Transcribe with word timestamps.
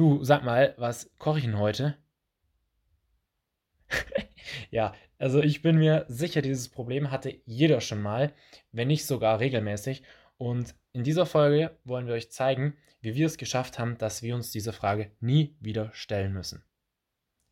Du, 0.00 0.24
sag 0.24 0.44
mal, 0.44 0.72
was 0.78 1.10
koche 1.18 1.40
ich 1.40 1.44
denn 1.44 1.58
heute? 1.58 1.98
Ja, 4.70 4.94
also 5.18 5.42
ich 5.42 5.60
bin 5.60 5.76
mir 5.76 6.06
sicher, 6.08 6.40
dieses 6.40 6.70
Problem 6.70 7.10
hatte 7.10 7.42
jeder 7.44 7.82
schon 7.82 8.00
mal, 8.00 8.32
wenn 8.72 8.88
nicht 8.88 9.04
sogar 9.04 9.40
regelmäßig. 9.40 10.02
Und 10.38 10.74
in 10.94 11.04
dieser 11.04 11.26
Folge 11.26 11.76
wollen 11.84 12.06
wir 12.06 12.14
euch 12.14 12.32
zeigen, 12.32 12.78
wie 13.02 13.14
wir 13.14 13.26
es 13.26 13.36
geschafft 13.36 13.78
haben, 13.78 13.98
dass 13.98 14.22
wir 14.22 14.34
uns 14.34 14.50
diese 14.50 14.72
Frage 14.72 15.10
nie 15.20 15.54
wieder 15.60 15.90
stellen 15.92 16.32
müssen. 16.32 16.64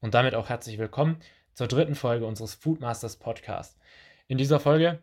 Und 0.00 0.14
damit 0.14 0.34
auch 0.34 0.48
herzlich 0.48 0.78
willkommen 0.78 1.20
zur 1.52 1.68
dritten 1.68 1.96
Folge 1.96 2.24
unseres 2.24 2.54
Foodmasters 2.54 3.18
Podcast. 3.18 3.78
In 4.26 4.38
dieser 4.38 4.58
Folge 4.58 5.02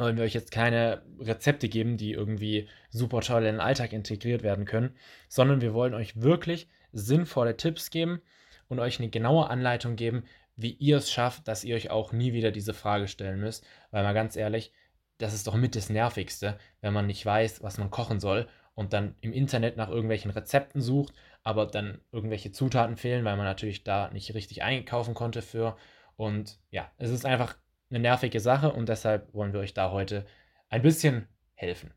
wollen 0.00 0.16
wir 0.16 0.24
euch 0.24 0.34
jetzt 0.34 0.50
keine 0.50 1.02
Rezepte 1.20 1.68
geben, 1.68 1.96
die 1.96 2.12
irgendwie 2.12 2.68
super 2.90 3.20
toll 3.20 3.44
in 3.44 3.54
den 3.54 3.60
Alltag 3.60 3.92
integriert 3.92 4.42
werden 4.42 4.64
können, 4.64 4.96
sondern 5.28 5.60
wir 5.60 5.74
wollen 5.74 5.94
euch 5.94 6.20
wirklich 6.20 6.68
sinnvolle 6.92 7.56
Tipps 7.56 7.90
geben 7.90 8.20
und 8.68 8.80
euch 8.80 8.98
eine 8.98 9.10
genaue 9.10 9.48
Anleitung 9.48 9.96
geben, 9.96 10.24
wie 10.56 10.72
ihr 10.72 10.98
es 10.98 11.10
schafft, 11.10 11.48
dass 11.48 11.64
ihr 11.64 11.76
euch 11.76 11.90
auch 11.90 12.12
nie 12.12 12.32
wieder 12.32 12.50
diese 12.50 12.74
Frage 12.74 13.08
stellen 13.08 13.40
müsst. 13.40 13.66
Weil 13.90 14.02
mal 14.02 14.12
ganz 14.12 14.36
ehrlich, 14.36 14.72
das 15.18 15.34
ist 15.34 15.46
doch 15.46 15.54
mit 15.54 15.76
das 15.76 15.90
Nervigste, 15.90 16.58
wenn 16.80 16.92
man 16.92 17.06
nicht 17.06 17.24
weiß, 17.24 17.62
was 17.62 17.78
man 17.78 17.90
kochen 17.90 18.20
soll 18.20 18.48
und 18.74 18.92
dann 18.92 19.14
im 19.20 19.32
Internet 19.32 19.76
nach 19.76 19.88
irgendwelchen 19.88 20.30
Rezepten 20.30 20.80
sucht, 20.80 21.12
aber 21.42 21.66
dann 21.66 22.00
irgendwelche 22.12 22.52
Zutaten 22.52 22.96
fehlen, 22.96 23.24
weil 23.24 23.36
man 23.36 23.46
natürlich 23.46 23.84
da 23.84 24.10
nicht 24.10 24.34
richtig 24.34 24.62
eingekaufen 24.62 25.14
konnte 25.14 25.42
für. 25.42 25.76
Und 26.16 26.58
ja, 26.70 26.90
es 26.98 27.10
ist 27.10 27.26
einfach 27.26 27.56
eine 27.90 28.00
nervige 28.00 28.40
Sache 28.40 28.72
und 28.72 28.88
deshalb 28.88 29.32
wollen 29.34 29.52
wir 29.52 29.60
euch 29.60 29.74
da 29.74 29.90
heute 29.90 30.24
ein 30.68 30.82
bisschen 30.82 31.28
helfen. 31.54 31.92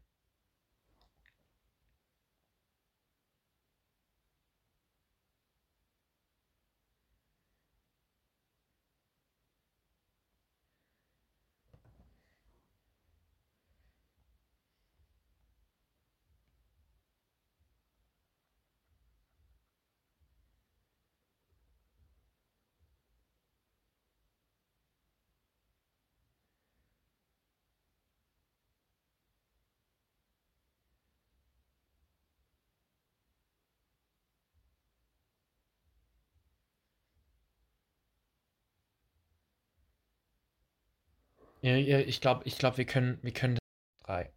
Ich 41.64 42.22
glaube, 42.22 42.42
ich 42.45 42.58
glaube, 42.58 42.78
wir 42.78 42.86
können, 42.86 43.19
wir 43.22 43.31
können 43.31 43.58
drei. 44.06 44.30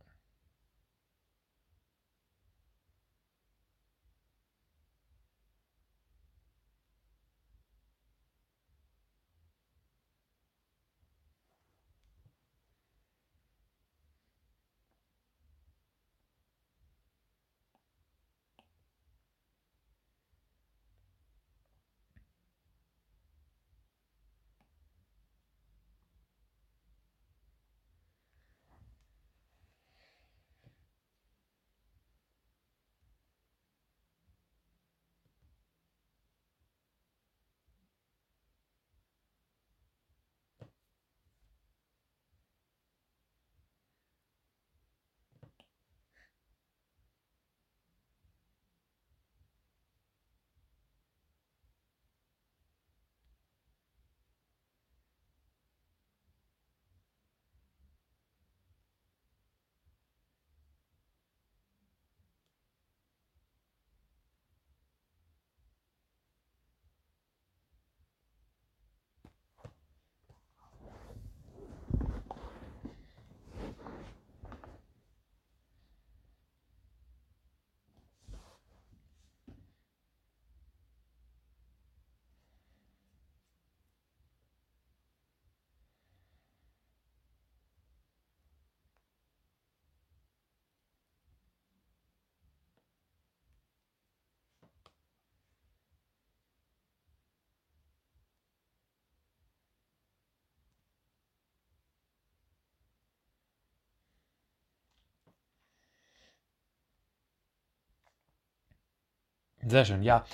Sehr 109.68 109.84
schön, 109.84 110.02
ja. 110.04 110.24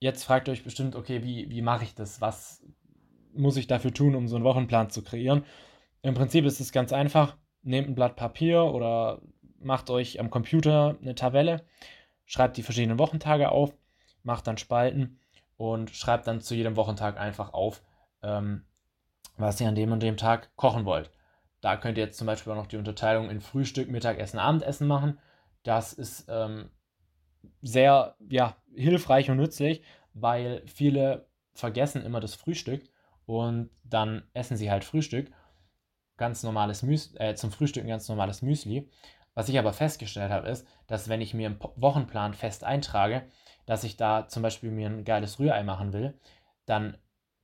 Jetzt 0.00 0.24
fragt 0.24 0.48
ihr 0.48 0.52
euch 0.52 0.62
bestimmt, 0.62 0.96
okay, 0.96 1.22
wie, 1.24 1.48
wie 1.48 1.62
mache 1.62 1.84
ich 1.84 1.94
das? 1.94 2.20
Was 2.20 2.62
muss 3.32 3.56
ich 3.56 3.66
dafür 3.66 3.92
tun, 3.92 4.14
um 4.14 4.28
so 4.28 4.36
einen 4.36 4.44
Wochenplan 4.44 4.90
zu 4.90 5.02
kreieren? 5.02 5.44
Im 6.02 6.12
Prinzip 6.14 6.44
ist 6.44 6.60
es 6.60 6.72
ganz 6.72 6.92
einfach. 6.92 7.38
Nehmt 7.62 7.88
ein 7.88 7.94
Blatt 7.94 8.16
Papier 8.16 8.64
oder 8.64 9.22
macht 9.58 9.88
euch 9.88 10.20
am 10.20 10.28
Computer 10.28 10.98
eine 11.00 11.14
Tabelle, 11.14 11.64
schreibt 12.26 12.58
die 12.58 12.62
verschiedenen 12.62 12.98
Wochentage 12.98 13.50
auf, 13.50 13.74
macht 14.22 14.46
dann 14.46 14.58
Spalten 14.58 15.20
und 15.56 15.90
schreibt 15.90 16.26
dann 16.26 16.42
zu 16.42 16.54
jedem 16.54 16.76
Wochentag 16.76 17.18
einfach 17.18 17.54
auf, 17.54 17.82
ähm, 18.22 18.66
was 19.38 19.58
ihr 19.58 19.68
an 19.68 19.74
dem 19.74 19.92
und 19.92 20.02
dem 20.02 20.18
Tag 20.18 20.54
kochen 20.56 20.84
wollt. 20.84 21.10
Da 21.62 21.78
könnt 21.78 21.96
ihr 21.96 22.04
jetzt 22.04 22.18
zum 22.18 22.26
Beispiel 22.26 22.52
auch 22.52 22.56
noch 22.56 22.66
die 22.66 22.76
Unterteilung 22.76 23.30
in 23.30 23.40
Frühstück, 23.40 23.90
Mittagessen, 23.90 24.38
Abendessen 24.38 24.86
machen. 24.86 25.18
Das 25.62 25.94
ist 25.94 26.26
ähm, 26.28 26.68
sehr 27.62 28.16
ja, 28.28 28.56
hilfreich 28.74 29.30
und 29.30 29.38
nützlich, 29.38 29.82
weil 30.14 30.62
viele 30.66 31.26
vergessen 31.54 32.04
immer 32.04 32.20
das 32.20 32.34
Frühstück 32.34 32.82
und 33.26 33.70
dann 33.84 34.22
essen 34.34 34.56
sie 34.56 34.70
halt 34.70 34.84
Frühstück, 34.84 35.30
ganz 36.16 36.42
normales 36.42 36.82
Müsli, 36.82 37.18
äh, 37.18 37.34
zum 37.34 37.50
Frühstück 37.50 37.84
ein 37.84 37.88
ganz 37.88 38.08
normales 38.08 38.42
Müsli. 38.42 38.88
Was 39.34 39.48
ich 39.48 39.58
aber 39.58 39.72
festgestellt 39.72 40.32
habe, 40.32 40.48
ist, 40.48 40.66
dass 40.86 41.08
wenn 41.08 41.20
ich 41.20 41.34
mir 41.34 41.46
im 41.48 41.58
Wochenplan 41.76 42.34
fest 42.34 42.64
eintrage, 42.64 43.26
dass 43.66 43.84
ich 43.84 43.96
da 43.96 44.28
zum 44.28 44.42
Beispiel 44.42 44.70
mir 44.70 44.88
ein 44.88 45.04
geiles 45.04 45.38
Rührei 45.38 45.62
machen 45.62 45.92
will, 45.92 46.18
dann 46.64 46.96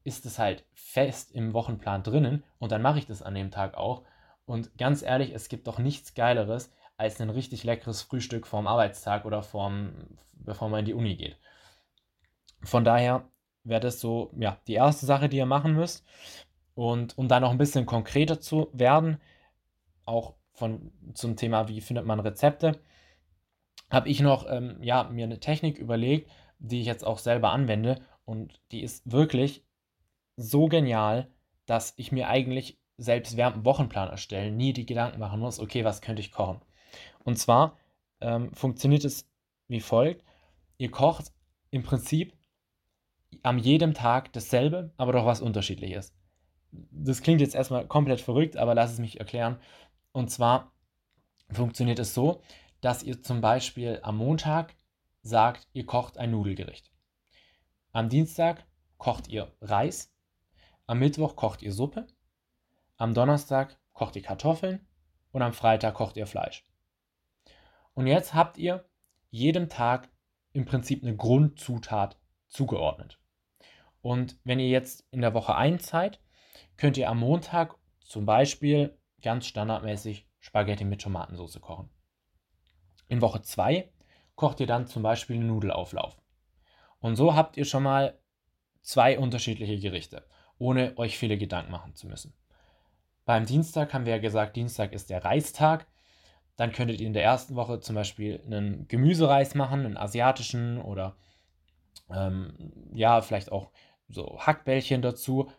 ist 0.05 0.25
es 0.25 0.39
halt 0.39 0.65
fest 0.75 1.33
im 1.33 1.53
Wochenplan 1.53 2.03
drinnen 2.03 2.45
und 2.59 2.73
dann 2.73 2.83
mache 2.83 2.99
ich 2.99 3.07
das 3.07 3.23
an 3.23 3.35
dem 3.35 3.51
Tag 3.51 3.75
auch. 3.75 4.03
Und 4.47 4.77
ganz 4.79 5.03
ehrlich, 5.03 5.33
es 5.35 5.49
gibt 5.49 5.67
doch 5.67 5.79
nichts 5.79 6.15
Geileres, 6.15 6.73
als 7.03 7.21
ein 7.21 7.31
richtig 7.31 7.65
leckeres 7.65 8.03
Frühstück 8.03 8.47
vorm 8.47 8.69
Arbeitstag 8.69 9.25
oder 9.25 9.43
vorm, 9.43 9.93
bevor 10.35 10.69
man 10.69 10.81
in 10.81 10.87
die 10.87 10.95
Uni 10.95 11.17
geht. 11.17 11.37
Von 12.63 12.85
daher 12.85 13.29
wäre 13.65 13.81
das 13.81 14.01
so, 14.01 14.33
ja, 14.39 14.59
die 14.69 14.75
erste 14.75 15.05
Sache, 15.05 15.29
die 15.29 15.37
ihr 15.37 15.47
machen 15.47 15.75
müsst. 15.75 16.07
Und 16.75 17.19
um 17.19 17.27
da 17.27 17.41
noch 17.41 17.51
ein 17.51 17.59
bisschen 17.59 17.87
konkreter 17.87 18.41
zu 18.41 18.69
werden, 18.73 19.21
auch 20.05 20.35
von, 20.53 20.93
zum 21.15 21.37
Thema, 21.37 21.69
wie 21.69 21.81
findet 21.81 22.07
man 22.07 22.21
Rezepte, 22.21 22.81
habe 23.91 24.09
ich 24.09 24.21
noch 24.21 24.49
ähm, 24.49 24.79
ja, 24.81 25.05
mir 25.05 25.25
eine 25.25 25.41
Technik 25.41 25.79
überlegt, 25.79 26.31
die 26.61 26.81
ich 26.81 26.87
jetzt 26.87 27.05
auch 27.05 27.19
selber 27.19 27.51
anwende. 27.51 28.01
Und 28.25 28.61
die 28.71 28.83
ist 28.83 29.11
wirklich 29.11 29.67
so 30.37 30.67
genial, 30.69 31.29
dass 31.67 31.95
ich 31.97 32.13
mir 32.13 32.29
eigentlich 32.29 32.79
selbst 32.97 33.37
während 33.37 33.57
dem 33.57 33.65
Wochenplan 33.65 34.09
erstellen 34.09 34.57
nie 34.57 34.73
die 34.73 34.87
Gedanken 34.87 35.19
machen 35.19 35.41
muss, 35.41 35.59
okay, 35.59 35.85
was 35.85 36.01
könnte 36.01 36.21
ich 36.23 36.31
kochen. 36.31 36.61
Und 37.25 37.39
zwar 37.39 37.79
ähm, 38.21 38.53
funktioniert 38.55 39.05
es 39.05 39.29
wie 39.69 39.81
folgt. 39.81 40.25
Ihr 40.79 40.91
kocht 40.91 41.33
im 41.71 41.83
Prinzip 41.83 42.37
am 43.43 43.59
jedem 43.59 43.95
Tag 43.95 44.33
dasselbe, 44.33 44.93
aber 44.97 45.13
doch 45.13 45.27
was 45.27 45.41
unterschiedliches. 45.41 46.15
Das 46.71 47.23
klingt 47.23 47.41
jetzt 47.41 47.55
erstmal 47.55 47.87
komplett 47.87 48.21
verrückt, 48.21 48.57
aber 48.57 48.75
lass 48.75 48.93
es 48.93 48.99
mich 48.99 49.21
erklären. 49.21 49.59
Und 50.13 50.31
zwar 50.31 50.73
funktioniert 51.51 51.99
es 51.99 52.15
so, 52.15 52.43
dass 52.81 53.03
ihr 53.03 53.23
zum 53.23 53.41
Beispiel 53.41 54.01
am 54.03 54.17
Montag 54.17 54.75
sagt, 55.23 55.69
ihr 55.73 55.87
kocht 55.87 56.19
ein 56.19 56.31
Nudelgericht. 56.31 56.91
Am 57.93 58.09
Dienstag 58.09 58.67
kocht 58.97 59.29
ihr 59.29 59.55
Reis. 59.61 60.13
Am 60.87 60.99
Mittwoch 60.99 61.37
kocht 61.37 61.63
ihr 61.63 61.73
Suppe. 61.73 62.07
Am 62.97 63.15
Donnerstag 63.15 63.79
kocht 63.93 64.17
ihr 64.17 64.23
Kartoffeln. 64.23 64.87
Und 65.31 65.43
am 65.43 65.53
Freitag 65.53 65.95
kocht 65.95 66.17
ihr 66.17 66.27
Fleisch. 66.27 66.65
Und 67.95 68.07
jetzt 68.07 68.35
habt 68.35 68.59
ihr 68.59 68.89
jedem 69.31 69.69
Tag 69.69 70.11
im 70.53 70.65
Prinzip 70.65 71.03
eine 71.03 71.17
Grundzutat 71.17 72.19
zugeordnet. 72.49 73.19
Und 74.01 74.39
wenn 74.45 74.59
ihr 74.59 74.69
jetzt 74.69 75.07
in 75.11 75.21
der 75.21 75.35
Woche 75.35 75.55
1 75.55 75.87
seid, 75.87 76.21
könnt 76.77 76.97
ihr 76.97 77.09
am 77.09 77.21
Montag 77.21 77.77
zum 78.01 78.27
Beispiel 78.27 78.99
ganz 79.23 79.47
standardmäßig 79.47 80.29
Spaghetti 80.41 80.85
mit 80.85 81.01
Tomatensauce 81.01 81.61
kochen. 81.61 81.89
In 83.09 83.21
Woche 83.21 83.43
2 83.43 83.93
kocht 84.35 84.61
ihr 84.61 84.67
dann 84.67 84.87
zum 84.87 85.03
Beispiel 85.03 85.37
einen 85.37 85.47
Nudelauflauf. 85.47 86.21
Und 86.99 87.17
so 87.17 87.35
habt 87.35 87.57
ihr 87.57 87.65
schon 87.65 87.83
mal 87.83 88.19
zwei 88.81 89.19
unterschiedliche 89.19 89.79
Gerichte, 89.79 90.27
ohne 90.59 90.97
euch 90.99 91.19
viele 91.19 91.39
Gedanken 91.39 91.71
machen 91.71 91.95
zu 91.95 92.07
müssen. 92.09 92.35
Beim 93.25 93.47
Dienstag 93.47 93.95
haben 93.95 94.05
wir 94.05 94.17
ja 94.17 94.21
gesagt, 94.21 94.57
Dienstag 94.57 94.93
ist 94.93 95.11
der 95.11 95.25
Reistag. 95.25 95.87
Dann 96.57 96.73
könntet 96.73 97.01
ihr 97.01 97.07
in 97.07 97.13
der 97.13 97.25
ersten 97.25 97.55
Woche 97.57 97.81
zum 97.81 97.95
Beispiel 97.95 98.43
einen 98.45 98.87
Gemüsereis 98.89 99.55
machen, 99.55 99.85
einen 99.85 99.97
asiatischen 99.97 100.81
oder 100.81 101.17
ähm, 102.11 102.55
ja, 102.93 103.21
vielleicht 103.21 103.51
auch 103.51 103.71
so 104.09 104.39
Hackbällchen 104.39 105.03
dazu. 105.03 105.51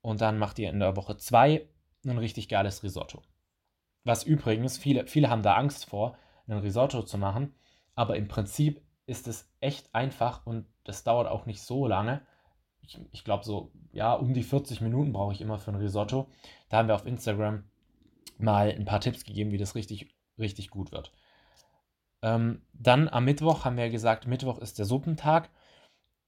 Und 0.00 0.20
dann 0.20 0.38
macht 0.38 0.58
ihr 0.58 0.70
in 0.70 0.80
der 0.80 0.96
Woche 0.96 1.16
2 1.16 1.68
ein 2.06 2.18
richtig 2.18 2.48
geiles 2.48 2.82
Risotto. 2.82 3.22
Was 4.04 4.24
übrigens, 4.24 4.78
viele, 4.78 5.06
viele 5.06 5.30
haben 5.30 5.42
da 5.42 5.54
Angst 5.54 5.86
vor, 5.86 6.16
ein 6.48 6.58
Risotto 6.58 7.02
zu 7.02 7.18
machen. 7.18 7.54
Aber 7.94 8.16
im 8.16 8.28
Prinzip 8.28 8.82
ist 9.06 9.28
es 9.28 9.50
echt 9.60 9.94
einfach 9.94 10.46
und 10.46 10.66
das 10.84 11.04
dauert 11.04 11.28
auch 11.28 11.46
nicht 11.46 11.62
so 11.62 11.86
lange. 11.86 12.22
Ich, 12.80 12.98
ich 13.12 13.24
glaube, 13.24 13.44
so, 13.44 13.70
ja, 13.92 14.14
um 14.14 14.34
die 14.34 14.42
40 14.42 14.80
Minuten 14.80 15.12
brauche 15.12 15.32
ich 15.32 15.40
immer 15.40 15.58
für 15.58 15.70
ein 15.70 15.76
Risotto. 15.76 16.28
Da 16.68 16.78
haben 16.78 16.88
wir 16.88 16.94
auf 16.94 17.06
Instagram 17.06 17.64
mal 18.38 18.70
ein 18.70 18.84
paar 18.84 19.00
Tipps 19.00 19.24
gegeben, 19.24 19.52
wie 19.52 19.58
das 19.58 19.74
richtig, 19.74 20.11
richtig 20.38 20.70
gut 20.70 20.92
wird. 20.92 21.12
Ähm, 22.22 22.62
dann 22.72 23.08
am 23.08 23.24
Mittwoch 23.24 23.64
haben 23.64 23.76
wir 23.76 23.90
gesagt, 23.90 24.26
Mittwoch 24.26 24.58
ist 24.58 24.78
der 24.78 24.86
Suppentag. 24.86 25.50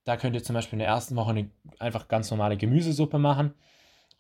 Da 0.04 0.16
könnt 0.16 0.34
ihr 0.34 0.42
zum 0.42 0.54
Beispiel 0.54 0.74
in 0.74 0.80
der 0.80 0.88
ersten 0.88 1.16
Woche 1.16 1.30
eine 1.30 1.50
einfach 1.78 2.08
ganz 2.08 2.30
normale 2.30 2.56
Gemüsesuppe 2.56 3.18
machen. 3.18 3.54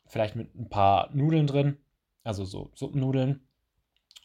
Vielleicht 0.06 0.36
mit 0.36 0.54
ein 0.54 0.68
paar 0.68 1.10
Nudeln 1.12 1.46
drin, 1.46 1.78
also 2.22 2.44
so 2.44 2.70
Suppennudeln. 2.74 3.46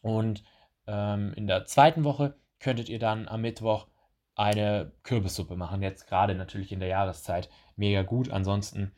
Und 0.01 0.43
ähm, 0.87 1.33
in 1.33 1.47
der 1.47 1.65
zweiten 1.65 2.03
Woche 2.03 2.35
könntet 2.59 2.89
ihr 2.89 2.99
dann 2.99 3.27
am 3.27 3.41
Mittwoch 3.41 3.87
eine 4.35 4.93
Kürbissuppe 5.03 5.55
machen. 5.55 5.81
Jetzt 5.81 6.07
gerade 6.07 6.35
natürlich 6.35 6.71
in 6.71 6.79
der 6.79 6.89
Jahreszeit 6.89 7.49
mega 7.75 8.03
gut. 8.03 8.31
Ansonsten 8.31 8.93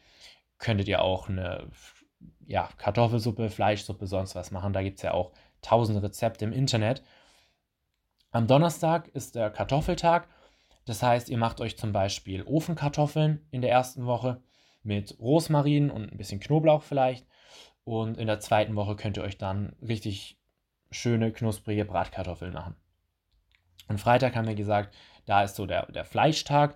könntet 0.59 0.87
ihr 0.87 1.01
auch 1.01 1.29
eine 1.29 1.67
ja, 2.45 2.69
Kartoffelsuppe, 2.77 3.49
Fleischsuppe, 3.49 4.05
sonst 4.05 4.35
was 4.35 4.51
machen. 4.51 4.73
Da 4.73 4.83
gibt 4.83 4.97
es 4.97 5.03
ja 5.03 5.13
auch 5.13 5.31
tausende 5.61 6.03
Rezepte 6.03 6.45
im 6.45 6.53
Internet. 6.53 7.03
Am 8.31 8.47
Donnerstag 8.47 9.09
ist 9.09 9.35
der 9.35 9.49
Kartoffeltag. 9.49 10.27
Das 10.85 11.03
heißt, 11.03 11.29
ihr 11.29 11.37
macht 11.37 11.61
euch 11.61 11.77
zum 11.77 11.91
Beispiel 11.91 12.43
Ofenkartoffeln 12.43 13.45
in 13.51 13.61
der 13.61 13.71
ersten 13.71 14.05
Woche 14.05 14.41
mit 14.83 15.17
Rosmarin 15.19 15.91
und 15.91 16.11
ein 16.11 16.17
bisschen 16.17 16.39
Knoblauch 16.39 16.81
vielleicht. 16.81 17.27
Und 17.83 18.17
in 18.17 18.27
der 18.27 18.39
zweiten 18.39 18.75
Woche 18.75 18.95
könnt 18.95 19.17
ihr 19.17 19.23
euch 19.23 19.37
dann 19.37 19.75
richtig 19.81 20.39
schöne, 20.91 21.31
knusprige 21.31 21.85
Bratkartoffeln 21.85 22.53
machen. 22.53 22.75
Und 23.87 23.99
Freitag 23.99 24.35
haben 24.35 24.47
wir 24.47 24.55
gesagt, 24.55 24.95
da 25.25 25.43
ist 25.43 25.55
so 25.55 25.65
der, 25.65 25.91
der 25.91 26.05
Fleischtag. 26.05 26.75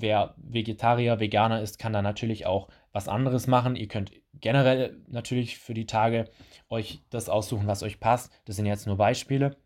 Wer 0.00 0.34
Vegetarier, 0.36 1.20
Veganer 1.20 1.60
ist, 1.60 1.78
kann 1.78 1.92
da 1.92 2.02
natürlich 2.02 2.46
auch 2.46 2.68
was 2.92 3.08
anderes 3.08 3.46
machen. 3.46 3.76
Ihr 3.76 3.88
könnt 3.88 4.12
generell 4.34 4.96
natürlich 5.08 5.58
für 5.58 5.74
die 5.74 5.86
Tage 5.86 6.30
euch 6.68 7.00
das 7.10 7.28
aussuchen, 7.28 7.66
was 7.66 7.82
euch 7.82 8.00
passt. 8.00 8.32
Das 8.44 8.56
sind 8.56 8.66
jetzt 8.66 8.86
nur 8.86 8.96
Beispiele. 8.96 9.56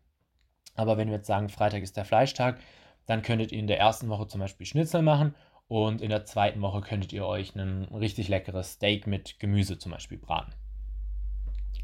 Aber 0.75 0.97
wenn 0.97 1.09
wir 1.09 1.17
jetzt 1.17 1.27
sagen, 1.27 1.49
Freitag 1.49 1.83
ist 1.83 1.97
der 1.97 2.05
Fleischtag, 2.05 2.59
dann 3.05 3.21
könntet 3.21 3.51
ihr 3.51 3.59
in 3.59 3.67
der 3.67 3.79
ersten 3.79 4.09
Woche 4.09 4.27
zum 4.27 4.39
Beispiel 4.39 4.65
Schnitzel 4.65 5.01
machen 5.01 5.35
und 5.67 6.01
in 6.01 6.09
der 6.09 6.25
zweiten 6.25 6.61
Woche 6.61 6.81
könntet 6.81 7.13
ihr 7.13 7.25
euch 7.25 7.55
ein 7.55 7.85
richtig 7.85 8.27
leckeres 8.27 8.73
Steak 8.73 9.07
mit 9.07 9.39
Gemüse 9.39 9.77
zum 9.77 9.91
Beispiel 9.91 10.17
braten. 10.17 10.53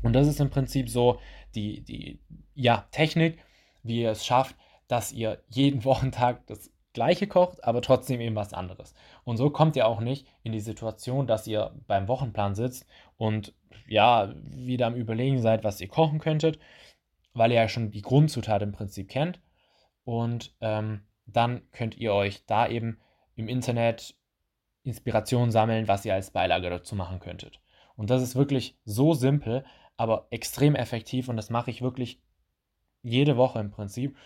Und 0.01 0.13
das 0.13 0.27
ist 0.27 0.39
im 0.39 0.49
Prinzip 0.49 0.89
so 0.89 1.19
die, 1.55 1.81
die 1.81 2.19
ja, 2.55 2.87
Technik, 2.91 3.39
wie 3.83 4.01
ihr 4.01 4.11
es 4.11 4.25
schafft, 4.25 4.55
dass 4.87 5.11
ihr 5.11 5.41
jeden 5.49 5.83
Wochentag 5.85 6.45
das 6.47 6.71
gleiche 6.93 7.27
kocht, 7.27 7.63
aber 7.63 7.81
trotzdem 7.81 8.19
eben 8.21 8.35
was 8.35 8.53
anderes. 8.53 8.93
Und 9.23 9.37
so 9.37 9.49
kommt 9.49 9.75
ihr 9.75 9.87
auch 9.87 9.99
nicht 9.99 10.27
in 10.43 10.51
die 10.51 10.59
Situation, 10.59 11.27
dass 11.27 11.47
ihr 11.47 11.71
beim 11.87 12.07
Wochenplan 12.07 12.55
sitzt 12.55 12.85
und 13.17 13.53
ja, 13.87 14.33
wieder 14.43 14.87
am 14.87 14.95
Überlegen 14.95 15.41
seid, 15.41 15.63
was 15.63 15.81
ihr 15.81 15.87
kochen 15.87 16.19
könntet, 16.19 16.59
weil 17.33 17.51
ihr 17.51 17.61
ja 17.61 17.67
schon 17.67 17.91
die 17.91 18.01
Grundzutat 18.01 18.61
im 18.61 18.71
Prinzip 18.71 19.09
kennt. 19.09 19.39
Und 20.03 20.55
ähm, 20.61 21.01
dann 21.25 21.61
könnt 21.71 21.97
ihr 21.97 22.13
euch 22.13 22.45
da 22.45 22.67
eben 22.67 22.99
im 23.35 23.47
Internet 23.47 24.15
Inspiration 24.83 25.51
sammeln, 25.51 25.87
was 25.87 26.05
ihr 26.05 26.13
als 26.13 26.31
Beilage 26.31 26.69
dazu 26.69 26.95
machen 26.95 27.19
könntet. 27.19 27.61
Und 27.95 28.09
das 28.09 28.21
ist 28.21 28.35
wirklich 28.35 28.77
so 28.85 29.13
simpel, 29.13 29.65
aber 29.97 30.27
extrem 30.31 30.75
effektiv 30.75 31.27
und 31.27 31.37
das 31.37 31.49
mache 31.49 31.69
ich 31.69 31.81
wirklich 31.81 32.21
jede 33.01 33.37
Woche 33.37 33.59
im 33.59 33.71
Prinzip. 33.71 34.17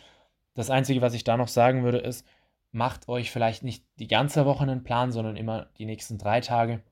Das 0.54 0.70
Einzige, 0.70 1.02
was 1.02 1.14
ich 1.14 1.24
da 1.24 1.38
noch 1.38 1.48
sagen 1.48 1.84
würde, 1.84 1.98
ist, 1.98 2.26
macht 2.74 3.08
euch 3.08 3.32
vielleicht 3.32 3.64
nicht 3.64 3.86
die 4.00 4.08
ganze 4.08 4.46
Woche 4.46 4.64
einen 4.64 4.84
Plan, 4.84 5.12
sondern 5.12 5.38
immer 5.38 5.68
die 5.78 5.86
nächsten 5.86 6.18
drei 6.18 6.42
Tage, 6.42 6.84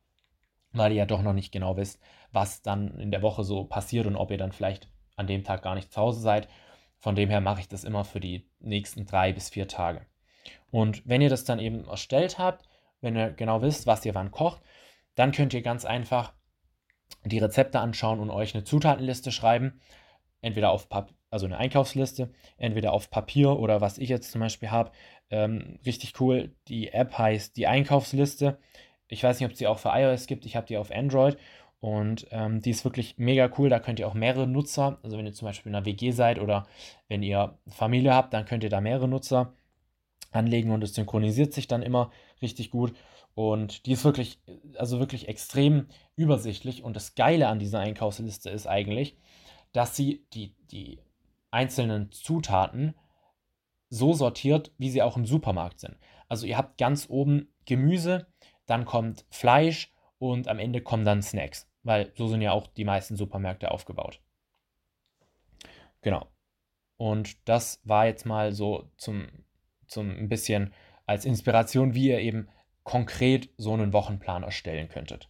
weil 0.71 0.91
ihr 0.91 0.99
ja 0.99 1.05
doch 1.05 1.21
noch 1.21 1.33
nicht 1.33 1.51
genau 1.51 1.75
wisst, 1.75 1.99
was 2.31 2.61
dann 2.61 2.97
in 2.99 3.11
der 3.11 3.21
Woche 3.21 3.43
so 3.43 3.65
passiert 3.65 4.05
und 4.07 4.15
ob 4.15 4.31
ihr 4.31 4.37
dann 4.37 4.51
vielleicht 4.51 4.87
an 5.15 5.27
dem 5.27 5.43
Tag 5.43 5.63
gar 5.63 5.75
nicht 5.75 5.91
zu 5.91 5.99
Hause 5.99 6.21
seid. 6.21 6.47
Von 6.99 7.15
dem 7.15 7.29
her 7.29 7.41
mache 7.41 7.61
ich 7.61 7.67
das 7.67 7.83
immer 7.83 8.05
für 8.05 8.19
die 8.19 8.47
nächsten 8.59 9.05
drei 9.07 9.33
bis 9.33 9.49
vier 9.49 9.67
Tage. 9.67 10.05
Und 10.69 11.01
wenn 11.07 11.21
ihr 11.21 11.29
das 11.29 11.43
dann 11.43 11.59
eben 11.59 11.85
erstellt 11.87 12.37
habt, 12.37 12.69
wenn 13.01 13.17
ihr 13.17 13.31
genau 13.31 13.63
wisst, 13.63 13.87
was 13.87 14.05
ihr 14.05 14.13
wann 14.13 14.31
kocht, 14.31 14.61
dann 15.15 15.31
könnt 15.31 15.53
ihr 15.53 15.63
ganz 15.63 15.83
einfach 15.83 16.33
die 17.25 17.39
Rezepte 17.39 17.79
anschauen 17.79 18.19
und 18.19 18.29
euch 18.29 18.53
eine 18.53 18.63
Zutatenliste 18.63 19.31
schreiben. 19.31 19.81
Entweder 20.41 20.71
auf 20.71 20.89
Papier, 20.89 21.15
also 21.31 21.45
eine 21.45 21.57
Einkaufsliste, 21.57 22.31
entweder 22.57 22.93
auf 22.93 23.09
Papier 23.09 23.57
oder 23.57 23.81
was 23.81 23.97
ich 23.97 24.09
jetzt 24.09 24.31
zum 24.31 24.41
Beispiel 24.41 24.69
habe. 24.69 24.91
Ähm, 25.31 25.79
richtig 25.85 26.19
cool. 26.19 26.53
Die 26.67 26.89
App 26.89 27.17
heißt 27.17 27.57
die 27.57 27.67
Einkaufsliste. 27.67 28.59
Ich 29.07 29.23
weiß 29.23 29.39
nicht, 29.39 29.45
ob 29.45 29.53
es 29.53 29.57
die 29.57 29.67
auch 29.67 29.79
für 29.79 29.89
iOS 29.89 30.27
gibt. 30.27 30.45
Ich 30.45 30.55
habe 30.55 30.67
die 30.67 30.77
auf 30.77 30.91
Android 30.91 31.37
und 31.79 32.27
ähm, 32.31 32.61
die 32.61 32.69
ist 32.69 32.85
wirklich 32.85 33.17
mega 33.17 33.49
cool. 33.57 33.69
Da 33.69 33.79
könnt 33.79 33.99
ihr 33.99 34.07
auch 34.07 34.13
mehrere 34.13 34.47
Nutzer, 34.47 34.99
also 35.03 35.17
wenn 35.17 35.25
ihr 35.25 35.33
zum 35.33 35.47
Beispiel 35.47 35.71
in 35.71 35.75
einer 35.75 35.85
WG 35.85 36.11
seid 36.11 36.39
oder 36.39 36.67
wenn 37.07 37.23
ihr 37.23 37.57
Familie 37.67 38.13
habt, 38.13 38.33
dann 38.33 38.45
könnt 38.45 38.63
ihr 38.63 38.69
da 38.69 38.81
mehrere 38.81 39.07
Nutzer 39.07 39.53
anlegen 40.31 40.71
und 40.71 40.83
es 40.83 40.93
synchronisiert 40.93 41.53
sich 41.53 41.67
dann 41.67 41.81
immer 41.81 42.11
richtig 42.41 42.69
gut. 42.69 42.93
Und 43.33 43.85
die 43.85 43.93
ist 43.93 44.03
wirklich, 44.03 44.39
also 44.77 44.99
wirklich 44.99 45.27
extrem 45.27 45.87
übersichtlich. 46.15 46.83
Und 46.83 46.95
das 46.95 47.15
Geile 47.15 47.47
an 47.47 47.59
dieser 47.59 47.79
Einkaufsliste 47.79 48.49
ist 48.49 48.67
eigentlich, 48.67 49.17
dass 49.71 49.95
sie 49.95 50.25
die, 50.33 50.53
die 50.71 50.99
einzelnen 51.49 52.11
Zutaten 52.11 52.93
so 53.91 54.13
sortiert, 54.13 54.71
wie 54.77 54.89
sie 54.89 55.03
auch 55.03 55.17
im 55.17 55.25
Supermarkt 55.25 55.79
sind. 55.79 55.97
Also 56.27 56.47
ihr 56.47 56.57
habt 56.57 56.79
ganz 56.79 57.07
oben 57.09 57.53
Gemüse, 57.65 58.25
dann 58.65 58.85
kommt 58.85 59.25
Fleisch 59.29 59.93
und 60.17 60.47
am 60.47 60.57
Ende 60.57 60.81
kommen 60.81 61.05
dann 61.05 61.21
Snacks, 61.21 61.69
weil 61.83 62.11
so 62.15 62.27
sind 62.27 62.41
ja 62.41 62.53
auch 62.53 62.67
die 62.67 62.85
meisten 62.85 63.17
Supermärkte 63.17 63.69
aufgebaut. 63.69 64.21
Genau. 66.01 66.27
Und 66.97 67.37
das 67.49 67.81
war 67.83 68.05
jetzt 68.05 68.25
mal 68.25 68.53
so 68.53 68.89
zum, 68.97 69.27
zum 69.87 70.09
ein 70.09 70.29
bisschen 70.29 70.73
als 71.05 71.25
Inspiration, 71.25 71.93
wie 71.93 72.07
ihr 72.09 72.19
eben 72.19 72.47
konkret 72.83 73.49
so 73.57 73.73
einen 73.73 73.93
Wochenplan 73.93 74.43
erstellen 74.43 74.87
könntet. 74.87 75.27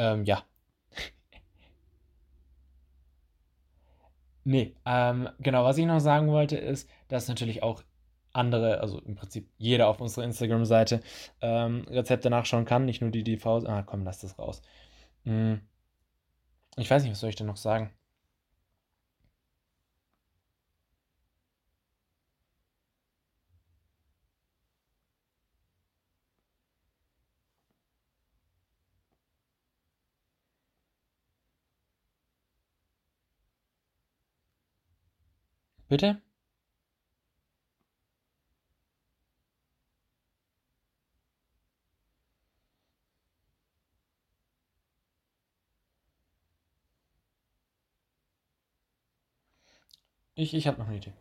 Ähm, 0.00 0.24
ja. 0.24 0.42
nee, 4.44 4.74
ähm, 4.86 5.28
genau, 5.40 5.64
was 5.64 5.76
ich 5.78 5.84
noch 5.86 6.00
sagen 6.00 6.28
wollte, 6.28 6.56
ist, 6.56 6.88
dass 7.08 7.28
natürlich 7.28 7.62
auch 7.62 7.82
andere, 8.32 8.80
also 8.80 9.00
im 9.00 9.14
Prinzip 9.16 9.48
jeder 9.58 9.88
auf 9.88 10.00
unserer 10.00 10.24
Instagram-Seite 10.24 11.00
ähm, 11.42 11.84
Rezepte 11.88 12.30
nachschauen 12.30 12.64
kann, 12.64 12.86
nicht 12.86 13.02
nur 13.02 13.10
die 13.10 13.24
DVs. 13.24 13.66
Ah, 13.66 13.82
komm, 13.82 14.04
lass 14.04 14.20
das 14.20 14.38
raus. 14.38 14.62
Hm. 15.24 15.60
Ich 16.76 16.90
weiß 16.90 17.02
nicht, 17.02 17.12
was 17.12 17.20
soll 17.20 17.30
ich 17.30 17.36
denn 17.36 17.46
noch 17.46 17.56
sagen? 17.56 17.90
Bitte? 35.90 36.22
Ich, 50.34 50.54
ich 50.54 50.66
habe 50.66 50.78
noch 50.78 50.88
eine 50.88 50.96
Idee. 50.96 51.12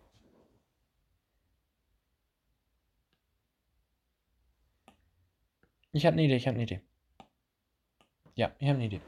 Ich 5.91 6.05
habe 6.05 6.13
eine 6.13 6.23
Idee, 6.23 6.35
ich 6.37 6.47
habe 6.47 6.55
eine 6.55 6.63
Idee. 6.63 6.81
Ja, 8.35 8.51
ich 8.59 8.67
habe 8.67 8.77
eine 8.77 8.85
Idee. 8.85 9.01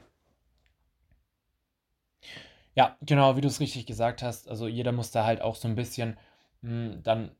Ja, 2.74 2.96
genau, 3.02 3.36
wie 3.36 3.40
du 3.40 3.48
es 3.48 3.60
richtig 3.60 3.86
gesagt 3.86 4.22
hast. 4.22 4.48
Also 4.48 4.66
jeder 4.66 4.92
muss 4.92 5.10
da 5.10 5.24
halt 5.24 5.42
auch 5.42 5.56
so 5.56 5.68
ein 5.68 5.74
bisschen 5.74 6.16
mh, 6.62 6.96
dann 7.02 7.32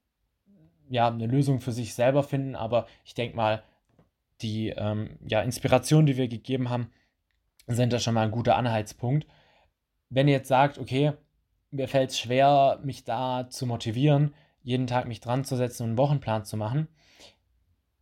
ja 0.89 1.09
eine 1.09 1.27
Lösung 1.27 1.61
für 1.61 1.73
sich 1.73 1.95
selber 1.95 2.23
finden. 2.23 2.55
Aber 2.55 2.87
ich 3.05 3.15
denke 3.15 3.37
mal, 3.37 3.63
die 4.43 4.71
ähm, 4.71 5.19
ja, 5.27 5.41
Inspiration, 5.41 6.07
die 6.07 6.17
wir 6.17 6.29
gegeben 6.29 6.69
haben, 6.69 6.91
sind 7.67 7.93
da 7.93 7.99
schon 7.99 8.15
mal 8.15 8.25
ein 8.25 8.31
guter 8.31 8.57
Anhaltspunkt. 8.57 9.27
Wenn 10.11 10.29
ihr 10.29 10.35
jetzt 10.35 10.49
sagt, 10.49 10.79
okay, 10.79 11.13
mir 11.71 11.89
fällt 11.89 12.11
es 12.11 12.19
schwer, 12.19 12.79
mich 12.83 13.05
da 13.05 13.49
zu 13.49 13.67
motivieren, 13.67 14.35
jeden 14.63 14.87
Tag 14.87 15.07
mich 15.09 15.21
dran 15.21 15.45
zu 15.45 15.57
setzen 15.57 15.85
und 15.85 15.89
einen 15.91 15.99
Wochenplan 15.99 16.45
zu 16.45 16.57
machen, 16.57 16.89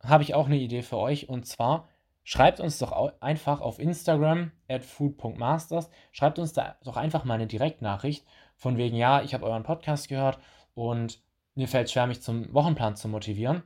habe 0.03 0.23
ich 0.23 0.33
auch 0.33 0.47
eine 0.47 0.57
Idee 0.57 0.81
für 0.81 0.97
euch. 0.97 1.29
Und 1.29 1.45
zwar 1.45 1.87
schreibt 2.23 2.59
uns 2.59 2.77
doch 2.77 2.91
einfach 3.21 3.61
auf 3.61 3.79
Instagram 3.79 4.51
at 4.67 4.83
food.masters, 4.83 5.89
schreibt 6.11 6.39
uns 6.39 6.53
da 6.53 6.75
doch 6.83 6.97
einfach 6.97 7.23
mal 7.23 7.35
eine 7.35 7.47
Direktnachricht 7.47 8.25
von 8.55 8.77
wegen, 8.77 8.95
ja, 8.95 9.21
ich 9.21 9.33
habe 9.33 9.45
euren 9.45 9.63
Podcast 9.63 10.07
gehört 10.07 10.39
und 10.73 11.21
mir 11.55 11.67
fällt 11.67 11.87
es 11.87 11.93
schwer, 11.93 12.07
mich 12.07 12.21
zum 12.21 12.53
Wochenplan 12.53 12.95
zu 12.95 13.07
motivieren. 13.07 13.63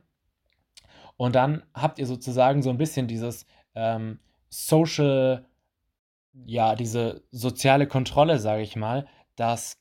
Und 1.16 1.34
dann 1.34 1.62
habt 1.74 1.98
ihr 1.98 2.06
sozusagen 2.06 2.62
so 2.62 2.70
ein 2.70 2.78
bisschen 2.78 3.06
dieses 3.08 3.46
ähm, 3.74 4.20
Social, 4.48 5.46
ja, 6.44 6.74
diese 6.74 7.22
soziale 7.30 7.86
Kontrolle, 7.86 8.38
sage 8.38 8.62
ich 8.62 8.76
mal, 8.76 9.06
dass 9.36 9.78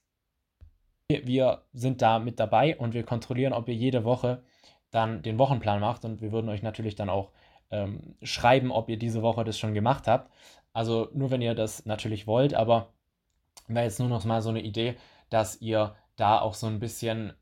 wir 1.08 1.64
sind 1.74 2.02
da 2.02 2.20
mit 2.20 2.40
dabei 2.40 2.78
und 2.78 2.94
wir 2.94 3.04
kontrollieren, 3.04 3.54
ob 3.54 3.68
ihr 3.68 3.76
jede 3.76 4.04
Woche 4.04 4.44
dann 4.92 5.22
den 5.22 5.38
Wochenplan 5.38 5.80
macht 5.80 6.06
und 6.06 6.22
wir 6.22 6.32
würden 6.32 6.50
euch 6.50 6.64
natürlich 6.64 6.96
dann 6.96 7.10
auch 7.10 7.32
ähm, 7.76 8.16
schreiben, 8.22 8.72
ob 8.72 8.90
ihr 8.90 8.98
diese 8.98 9.22
Woche 9.22 9.44
das 9.44 9.60
schon 9.60 9.74
gemacht 9.74 10.08
habt. 10.08 10.32
Also 10.74 11.10
nur 11.14 11.32
wenn 11.32 11.42
ihr 11.42 11.56
das 11.56 11.86
natürlich 11.86 12.28
wollt, 12.28 12.54
aber 12.54 12.94
wäre 13.68 13.86
jetzt 13.86 14.00
nur 14.00 14.10
noch 14.10 14.26
mal 14.26 14.42
so 14.42 14.50
eine 14.50 14.62
Idee, 14.62 14.96
dass 15.30 15.62
ihr 15.62 15.96
da 16.16 16.40
auch 16.40 16.54
so 16.54 16.68
ein 16.68 16.80
bisschen, 16.80 17.34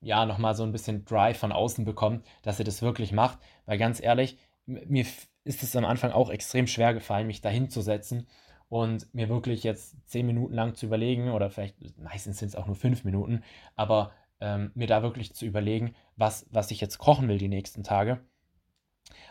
ja, 0.00 0.26
nochmal 0.26 0.54
so 0.54 0.62
ein 0.62 0.72
bisschen 0.72 1.04
Drive 1.04 1.38
von 1.38 1.52
außen 1.52 1.84
bekommt, 1.84 2.26
dass 2.42 2.58
ihr 2.58 2.64
das 2.64 2.82
wirklich 2.82 3.12
macht. 3.12 3.38
Weil 3.66 3.78
ganz 3.78 4.02
ehrlich, 4.02 4.38
mir 4.66 5.04
ist 5.44 5.62
es 5.62 5.76
am 5.76 5.84
Anfang 5.84 6.12
auch 6.12 6.30
extrem 6.30 6.66
schwer 6.66 6.94
gefallen, 6.94 7.26
mich 7.26 7.40
da 7.40 7.48
hinzusetzen 7.48 8.26
und 8.68 9.12
mir 9.14 9.28
wirklich 9.28 9.64
jetzt 9.64 9.96
zehn 10.08 10.26
Minuten 10.26 10.54
lang 10.54 10.74
zu 10.74 10.86
überlegen, 10.86 11.30
oder 11.30 11.50
vielleicht 11.50 11.98
meistens 11.98 12.38
sind 12.38 12.48
es 12.48 12.56
auch 12.56 12.66
nur 12.66 12.76
fünf 12.76 13.04
Minuten, 13.04 13.42
aber 13.74 14.12
ähm, 14.40 14.70
mir 14.74 14.86
da 14.86 15.02
wirklich 15.02 15.34
zu 15.34 15.44
überlegen, 15.44 15.94
was, 16.16 16.46
was 16.50 16.70
ich 16.70 16.80
jetzt 16.80 16.98
kochen 16.98 17.28
will 17.28 17.38
die 17.38 17.48
nächsten 17.48 17.82
Tage. 17.82 18.20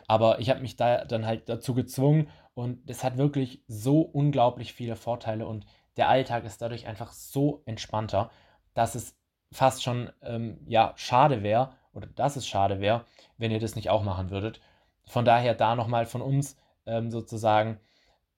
Aber 0.08 0.40
ich 0.40 0.50
habe 0.50 0.62
mich 0.62 0.76
da 0.76 1.06
dann 1.06 1.26
halt 1.26 1.50
dazu 1.50 1.74
gezwungen 1.74 2.30
und 2.54 2.90
es 2.90 3.04
hat 3.04 3.18
wirklich 3.18 3.64
so 3.68 4.02
unglaublich 4.02 4.74
viele 4.74 4.96
Vorteile 4.96 5.48
und 5.48 5.66
der 5.98 6.10
Alltag 6.10 6.46
ist 6.46 6.62
dadurch 6.62 6.88
einfach 6.88 7.12
so 7.12 7.62
entspannter, 7.66 8.32
dass 8.74 8.96
es 8.96 9.18
fast 9.52 9.84
schon 9.84 10.12
ähm, 10.22 10.60
ja 10.68 10.94
schade 10.96 11.44
wäre 11.44 11.72
oder 11.94 12.08
dass 12.08 12.36
es 12.36 12.48
schade 12.48 12.80
wäre, 12.80 13.06
wenn 13.38 13.52
ihr 13.52 13.60
das 13.60 13.76
nicht 13.76 13.90
auch 13.90 14.04
machen 14.04 14.30
würdet. 14.30 14.62
Von 15.06 15.26
daher 15.26 15.56
da 15.56 15.76
nochmal 15.76 16.06
von 16.06 16.22
uns 16.22 16.58
ähm, 16.86 17.12
sozusagen 17.12 17.80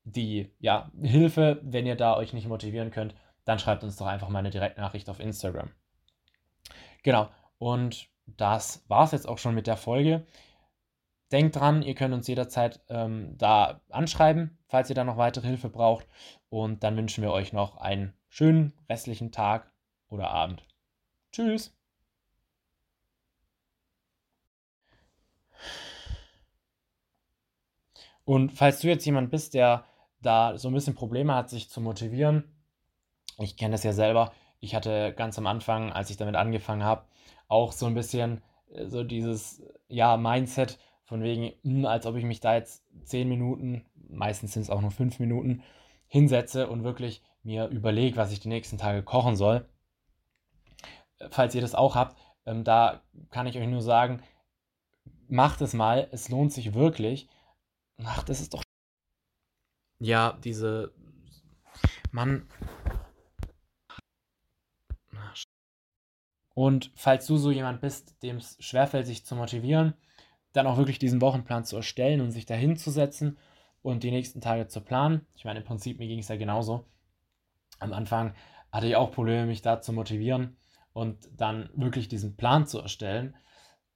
die 0.04 0.52
ja, 0.60 0.92
Hilfe, 1.02 1.60
wenn 1.64 1.86
ihr 1.86 1.96
da 1.96 2.16
euch 2.16 2.34
nicht 2.34 2.48
motivieren 2.48 2.92
könnt, 2.92 3.14
dann 3.46 3.60
schreibt 3.60 3.84
uns 3.84 3.98
doch 3.98 4.08
einfach 4.08 4.30
mal 4.30 4.40
eine 4.40 4.50
Direktnachricht 4.50 5.10
auf 5.10 5.20
Instagram. 5.20 5.72
Genau, 7.04 7.30
und 7.58 8.08
das 8.26 8.84
war 8.88 9.04
es 9.04 9.12
jetzt 9.12 9.28
auch 9.28 9.38
schon 9.38 9.56
mit 9.56 9.68
der 9.68 9.78
Folge. 9.78 10.26
Denkt 11.32 11.56
dran, 11.56 11.82
ihr 11.82 11.96
könnt 11.96 12.14
uns 12.14 12.28
jederzeit 12.28 12.82
ähm, 12.90 13.38
da 13.38 13.82
anschreiben, 13.90 14.58
falls 14.68 14.90
ihr 14.90 14.96
da 14.96 15.04
noch 15.04 15.18
weitere 15.18 15.48
Hilfe 15.48 15.70
braucht. 15.70 16.08
Und 16.50 16.84
dann 16.84 16.98
wünschen 16.98 17.22
wir 17.22 17.32
euch 17.32 17.54
noch 17.54 17.78
einen 17.78 18.14
schönen 18.28 18.74
restlichen 18.90 19.32
Tag 19.32 19.72
oder 20.10 20.30
Abend. 20.30 20.64
Tschüss! 21.32 21.74
Und 28.26 28.52
falls 28.52 28.82
du 28.82 28.88
jetzt 28.88 29.06
jemand 29.06 29.32
bist, 29.32 29.54
der 29.54 29.86
da 30.22 30.58
so 30.58 30.68
ein 30.68 30.74
bisschen 30.74 30.96
Probleme 30.96 31.34
hat, 31.36 31.50
sich 31.50 31.70
zu 31.70 31.82
motivieren. 31.82 32.44
Ich 33.40 33.58
kenne 33.58 33.72
das 33.72 33.84
ja 33.84 33.94
selber. 33.94 34.34
Ich 34.60 34.76
hatte 34.76 35.14
ganz 35.14 35.38
am 35.38 35.48
Anfang, 35.48 35.92
als 35.92 36.10
ich 36.10 36.18
damit 36.18 36.36
angefangen 36.36 36.84
habe, 36.84 37.06
auch 37.48 37.72
so 37.72 37.88
ein 37.88 37.96
bisschen 37.96 38.42
äh, 38.74 38.86
so 38.88 39.04
dieses 39.04 39.64
ja, 39.88 40.18
Mindset 40.18 40.78
von 41.12 41.24
wegen, 41.24 41.52
mh, 41.64 41.80
hm, 41.80 41.86
als 41.86 42.06
ob 42.06 42.16
ich 42.16 42.24
mich 42.24 42.40
da 42.40 42.56
jetzt 42.56 42.86
zehn 43.04 43.28
Minuten, 43.28 43.84
meistens 44.08 44.54
sind 44.54 44.62
es 44.62 44.70
auch 44.70 44.80
nur 44.80 44.92
fünf 44.92 45.20
Minuten, 45.20 45.62
hinsetze 46.08 46.70
und 46.70 46.86
wirklich 46.86 47.22
mir 47.44 47.68
überlege, 47.68 48.16
was 48.16 48.32
ich 48.32 48.40
die 48.40 48.48
nächsten 48.48 48.78
Tage 48.78 49.04
kochen 49.04 49.36
soll. 49.36 49.68
Falls 51.30 51.54
ihr 51.54 51.60
das 51.60 51.76
auch 51.76 51.96
habt, 51.96 52.18
ähm, 52.46 52.64
da 52.64 53.02
kann 53.30 53.46
ich 53.46 53.58
euch 53.58 53.68
nur 53.68 53.82
sagen, 53.82 54.24
macht 55.28 55.60
es 55.60 55.74
mal, 55.74 56.08
es 56.14 56.30
lohnt 56.30 56.54
sich 56.54 56.74
wirklich. 56.74 57.28
Ach, 58.06 58.24
das 58.24 58.40
ist 58.40 58.54
doch 58.54 58.64
ja, 60.00 60.40
diese. 60.46 60.94
Mann. 62.12 62.48
Und 66.54 66.90
falls 66.96 67.28
du 67.28 67.36
so 67.36 67.52
jemand 67.52 67.82
bist, 67.82 68.24
dem 68.24 68.38
es 68.38 68.56
schwerfällt, 68.62 69.08
sich 69.08 69.26
zu 69.26 69.36
motivieren, 69.36 69.94
dann 70.54 70.68
auch 70.68 70.78
wirklich 70.78 71.00
diesen 71.00 71.22
Wochenplan 71.22 71.64
zu 71.64 71.78
erstellen 71.78 72.22
und 72.22 72.32
sich 72.32 72.46
dahin 72.46 72.78
zu 72.78 72.92
setzen 72.92 73.38
und 73.82 74.04
die 74.04 74.12
nächsten 74.12 74.42
Tage 74.42 74.68
zu 74.68 74.82
planen. 74.82 75.26
Ich 75.36 75.46
meine, 75.46 75.60
im 75.60 75.66
Prinzip, 75.66 76.00
mir 76.00 76.08
ging 76.08 76.20
es 76.20 76.28
ja 76.28 76.36
genauso. 76.36 76.86
Am 77.80 77.94
Anfang 77.94 78.34
hatte 78.72 78.88
ich 78.88 78.96
auch 78.96 79.12
Probleme, 79.12 79.46
mich 79.46 79.62
da 79.62 79.82
zu 79.82 79.94
motivieren 79.94 80.58
und 80.94 81.30
dann 81.36 81.70
wirklich 81.74 82.08
diesen 82.08 82.36
Plan 82.36 82.68
zu 82.68 82.80
erstellen. 82.80 83.36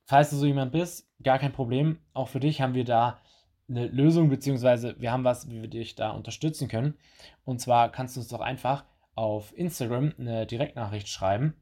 Falls 0.05 0.29
du 0.29 0.37
so 0.37 0.45
jemand 0.45 0.71
bist, 0.71 1.09
gar 1.23 1.39
kein 1.39 1.51
Problem. 1.51 1.99
Auch 2.13 2.29
für 2.29 2.39
dich 2.39 2.61
haben 2.61 2.73
wir 2.73 2.85
da 2.85 3.19
eine 3.67 3.87
Lösung, 3.87 4.29
beziehungsweise 4.29 4.95
wir 4.99 5.11
haben 5.11 5.23
was, 5.23 5.49
wie 5.49 5.61
wir 5.61 5.69
dich 5.69 5.95
da 5.95 6.11
unterstützen 6.11 6.67
können. 6.67 6.95
Und 7.43 7.59
zwar 7.59 7.91
kannst 7.91 8.15
du 8.15 8.19
uns 8.19 8.29
doch 8.29 8.41
einfach 8.41 8.85
auf 9.15 9.57
Instagram 9.57 10.13
eine 10.19 10.45
Direktnachricht 10.45 11.07
schreiben 11.07 11.55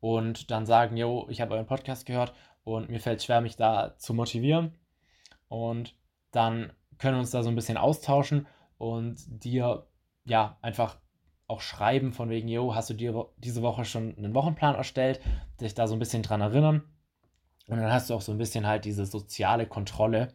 und 0.00 0.50
dann 0.50 0.66
sagen, 0.66 0.96
yo, 0.96 1.26
ich 1.30 1.40
habe 1.40 1.54
euren 1.54 1.66
Podcast 1.66 2.06
gehört 2.06 2.34
und 2.66 2.88
mir 2.88 2.98
fällt 2.98 3.22
schwer, 3.22 3.40
mich 3.40 3.54
da 3.54 3.96
zu 3.96 4.12
motivieren. 4.12 4.76
Und 5.46 5.94
dann 6.32 6.72
können 6.98 7.14
wir 7.14 7.20
uns 7.20 7.30
da 7.30 7.44
so 7.44 7.48
ein 7.48 7.54
bisschen 7.54 7.76
austauschen 7.76 8.48
und 8.76 9.18
dir 9.28 9.86
ja 10.24 10.58
einfach 10.62 10.98
auch 11.46 11.60
schreiben 11.60 12.12
von 12.12 12.28
wegen, 12.28 12.48
yo, 12.48 12.74
hast 12.74 12.90
du 12.90 12.94
dir 12.94 13.28
diese 13.36 13.62
Woche 13.62 13.84
schon 13.84 14.16
einen 14.18 14.34
Wochenplan 14.34 14.74
erstellt, 14.74 15.20
dich 15.60 15.74
da 15.74 15.86
so 15.86 15.94
ein 15.94 16.00
bisschen 16.00 16.24
dran 16.24 16.40
erinnern. 16.40 16.82
Und 17.68 17.76
dann 17.76 17.92
hast 17.92 18.10
du 18.10 18.14
auch 18.14 18.20
so 18.20 18.32
ein 18.32 18.38
bisschen 18.38 18.66
halt 18.66 18.84
diese 18.84 19.06
soziale 19.06 19.66
Kontrolle, 19.66 20.34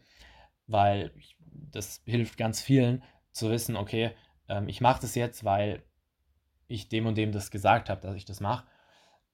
weil 0.68 1.12
das 1.52 2.02
hilft 2.06 2.38
ganz 2.38 2.62
vielen 2.62 3.04
zu 3.34 3.50
wissen, 3.50 3.76
okay, 3.76 4.12
ähm, 4.48 4.70
ich 4.70 4.80
mache 4.80 5.02
das 5.02 5.16
jetzt, 5.16 5.44
weil 5.44 5.84
ich 6.70 6.88
dem 6.88 7.08
und 7.08 7.18
dem 7.18 7.34
das 7.34 7.52
gesagt 7.52 7.90
habe, 7.90 8.00
dass 8.00 8.16
ich 8.16 8.24
das 8.24 8.40
mache. 8.40 8.66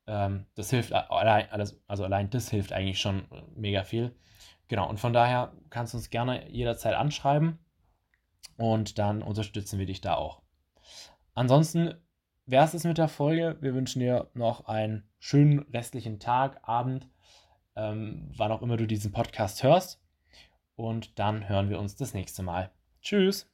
Ähm, 0.07 0.45
das 0.55 0.69
hilft 0.69 0.93
allein, 0.93 1.49
also 1.51 2.03
allein 2.03 2.29
das 2.29 2.49
hilft 2.49 2.73
eigentlich 2.73 2.99
schon 2.99 3.27
mega 3.55 3.83
viel. 3.83 4.15
Genau, 4.67 4.89
und 4.89 4.99
von 4.99 5.13
daher 5.13 5.53
kannst 5.69 5.93
du 5.93 5.97
uns 5.97 6.09
gerne 6.09 6.49
jederzeit 6.49 6.95
anschreiben. 6.95 7.59
Und 8.57 8.97
dann 8.97 9.21
unterstützen 9.21 9.77
wir 9.79 9.85
dich 9.85 10.01
da 10.01 10.15
auch. 10.15 10.41
Ansonsten 11.33 11.93
wäre 12.47 12.65
es 12.65 12.83
mit 12.83 12.97
der 12.97 13.07
Folge. 13.07 13.57
Wir 13.61 13.75
wünschen 13.75 13.99
dir 13.99 14.31
noch 14.33 14.65
einen 14.65 15.07
schönen 15.19 15.59
restlichen 15.71 16.19
Tag, 16.19 16.67
Abend, 16.67 17.07
ähm, 17.75 18.31
wann 18.35 18.51
auch 18.51 18.63
immer 18.63 18.77
du 18.77 18.87
diesen 18.87 19.11
Podcast 19.11 19.61
hörst. 19.61 20.01
Und 20.75 21.19
dann 21.19 21.47
hören 21.47 21.69
wir 21.69 21.79
uns 21.79 21.95
das 21.95 22.13
nächste 22.13 22.43
Mal. 22.43 22.71
Tschüss. 23.01 23.47